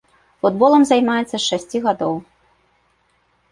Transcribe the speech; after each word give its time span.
Футболам 0.45 0.83
займаецца 0.91 1.35
з 1.39 1.43
шасці 1.51 1.77
гадоў. 1.85 2.13